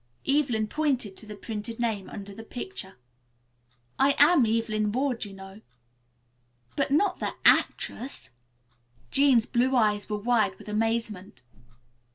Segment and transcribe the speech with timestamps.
[0.27, 2.95] Evelyn pointed to the printed name under the picture.
[3.99, 5.61] "I am Evelyn Ward, you know."
[6.75, 8.31] "But not the actress?"
[9.11, 11.43] Jean's blue eyes were wide with amazement.